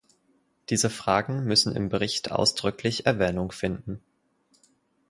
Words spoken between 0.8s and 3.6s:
Fragen müssen im Bericht ausdrücklich Erwähnung